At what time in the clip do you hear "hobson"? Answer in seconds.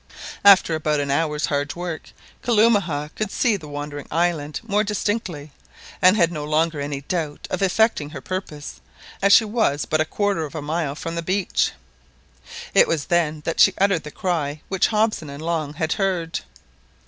14.87-15.29